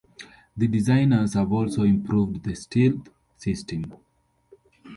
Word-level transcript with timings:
The 0.57 0.67
designers 0.67 1.35
have 1.35 1.51
also 1.51 1.83
improved 1.83 2.41
the 2.43 2.55
stealth 2.55 3.09
system. 3.37 3.93